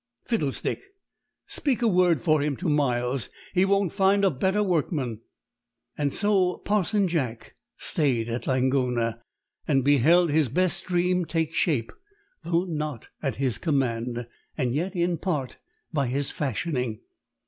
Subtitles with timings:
[0.27, 0.81] "Fiddlestick!
[1.45, 5.21] Speak a word for him to Miles; he won't find a better workman."
[6.09, 9.21] So Parson Jack stayed at Langona,
[9.67, 11.91] and beheld his best dream take shape,
[12.41, 14.25] though not at his command,
[14.57, 15.57] and yet in part
[15.93, 17.01] by his fashioning.